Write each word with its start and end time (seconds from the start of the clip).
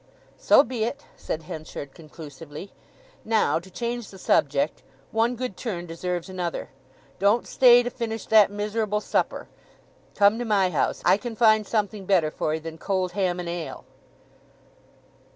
"So 0.39 0.63
be 0.63 0.83
it!" 0.83 1.05
said 1.15 1.43
Henchard 1.43 1.93
conclusively. 1.93 2.73
"Now—to 3.23 3.69
change 3.69 4.09
the 4.09 4.17
subject—one 4.17 5.35
good 5.35 5.55
turn 5.55 5.85
deserves 5.85 6.27
another; 6.27 6.69
don't 7.19 7.45
stay 7.45 7.83
to 7.83 7.91
finish 7.91 8.25
that 8.25 8.49
miserable 8.49 8.99
supper. 8.99 9.47
Come 10.15 10.39
to 10.39 10.43
my 10.43 10.71
house, 10.71 11.03
I 11.05 11.17
can 11.17 11.35
find 11.35 11.67
something 11.67 12.07
better 12.07 12.31
for 12.31 12.55
'ee 12.55 12.57
than 12.57 12.79
cold 12.79 13.11
ham 13.11 13.39
and 13.39 13.47
ale." 13.47 13.85